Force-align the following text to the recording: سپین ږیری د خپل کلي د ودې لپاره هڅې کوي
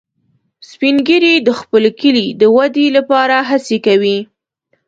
سپین 0.69 0.95
ږیری 1.07 1.33
د 1.47 1.49
خپل 1.59 1.83
کلي 2.01 2.27
د 2.41 2.43
ودې 2.55 2.87
لپاره 2.97 3.35
هڅې 3.49 3.77
کوي 3.85 4.17